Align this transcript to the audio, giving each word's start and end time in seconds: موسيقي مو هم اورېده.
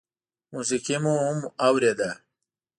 موسيقي 0.53 0.97
مو 1.03 1.13
هم 1.23 1.39
اورېده. 1.67 2.11